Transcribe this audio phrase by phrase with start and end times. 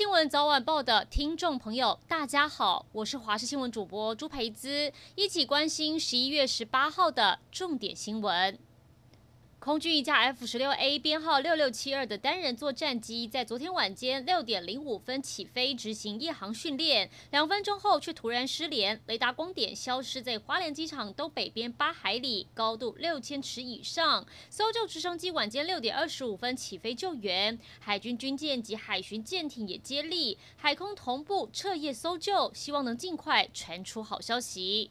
[0.00, 8.58] 新闻早晚报的听众朋友，大家好，我是华视新闻主播朱培姿，一起关心十一月十八号的重点新闻。
[9.60, 24.26] 空军一架 F 十六 A 编号六六七二的单人座战机，在昨天晚间六点零五分起飞执行夜航训练，两分钟后却突然失联，雷达光点消失在花莲机场东北边八海里，高度六千尺以上。
[24.48, 34.90] 搜救直升机晚间六点二十五分起飞救援，海军军舰及海巡舰艇也接力，海空同步彻夜搜救，希望能尽快传出好消息。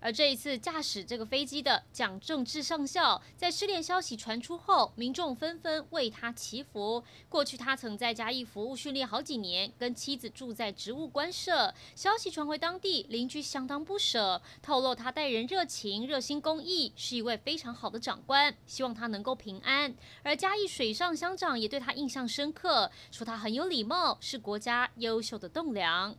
[0.00, 7.02] 而这一次驾驶这个飞机的蒋正志上校，在失联消息传出后，民众纷纷为他祈福。
[7.28, 11.74] 过去他曾在嘉义服务训练好几年，跟妻子住在植物官舍。
[11.94, 19.94] 消息传回当地，邻居相当不舍，透露他待人热情、热心公益，是一位非常好的长官，希望他能够平安。
[20.22, 26.14] 而嘉义水上乡长也对他印象深刻，说他很有礼貌，是国家优秀的栋梁。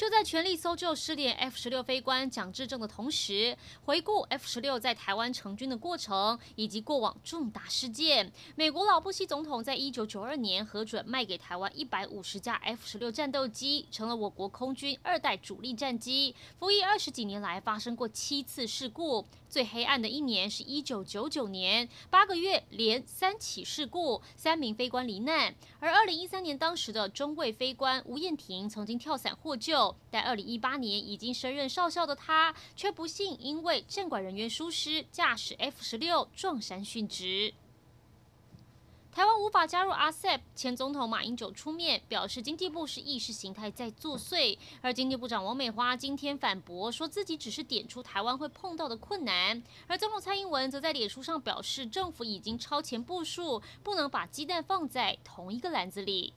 [0.00, 8.32] 就在全力搜救失联 F 十六飞官蒋志正的同时，回顾 F 十六在台湾成军的过程以及过往重大事件。
[8.56, 16.34] 美国老布希总统在一九九二年核准卖给台湾一百五十架 F 十六战斗机，成了我国空军二代主力战机。
[16.58, 19.26] 服役二十几年来，发生过七次事故。
[19.50, 25.52] 最黑暗的一年是一九九九年，八个月连三起事故，三名飞官罹难。
[25.80, 37.54] 而二零一三年，当时的中尉飞官吴彦廷曾经跳伞获救，但二零一八年已经升任少校的他，却不幸因为站管人员疏失，驾驶 F 十六撞山殉职。
[39.12, 44.56] 台湾无法加入 RCEP，前总统马英九出面表示，经济部是意识形态在作祟。
[44.80, 49.60] 而经济部长王美花今天反驳，说自己只是点出台湾会碰到的困难。
[49.88, 56.32] 而总统蔡英文则在脸书上表示，政府已经超前部署，不能把鸡蛋放在同一个篮子里。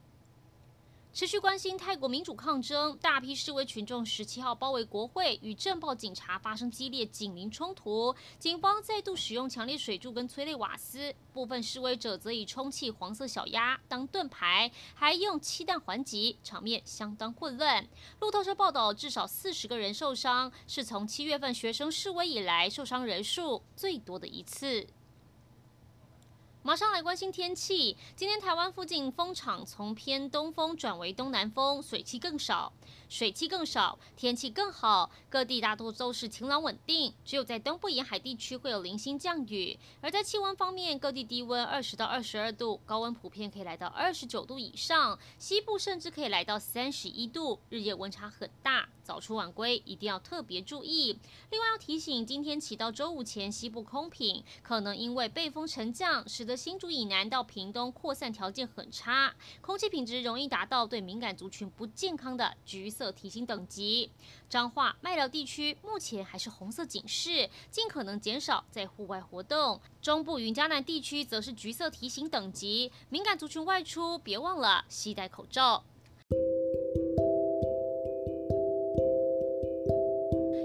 [1.14, 17.88] 持续关心泰国民主抗争，大批示威群众十七号包围国会，与镇暴警察发生激烈警民冲突，警方再度使用强烈水柱跟催泪瓦斯，部分示威者则以充气黄色小鸭当盾牌，还用气弹还击，场面相当混乱。
[18.20, 24.88] 路透社报道，至少四十个人受伤，是从七月份学生示威以来受伤人数最多的一次。
[26.66, 27.98] 马上来关心天气。
[28.16, 32.72] 今天台湾附近风场从偏东风转为东南风，水汽更少，
[33.10, 35.12] 水汽更少，天气更好。
[35.30, 39.78] 各地大多都是晴朗稳定，只有在东部沿海地区会有零星降雨。
[40.00, 48.88] 而在气温方面，各地低温二十到二十二度，高温普遍可以来到二十九度以上，西部甚至可以来到三十一度，日夜温差很大。
[49.04, 51.20] 早出晚归一定要特别注意。
[51.50, 64.12] 另外要提醒，今天起到周五前，西部空品可能因为背风沉降，使得新竹以南到屏东扩散条件很差，空气品质容易达到对敏感族群不健康的橘色提醒等级。
[64.50, 69.80] 彰化、麦寮地区目前还是红色警示，尽可能减少在户外活动。
[70.02, 75.84] 中部云嘉南地区则是橘色提醒等级，敏感族群外出别忘了携带口罩。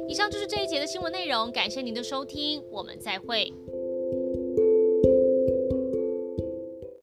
[0.09, 3.53] 以上就是这一节的新闻内容，感谢您的收听，我们再会。